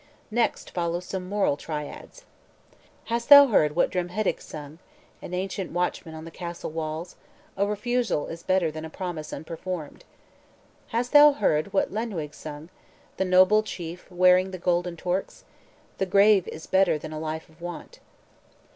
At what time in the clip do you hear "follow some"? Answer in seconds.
0.71-1.29